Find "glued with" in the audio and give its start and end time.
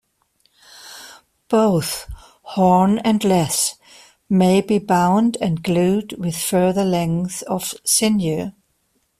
5.61-6.35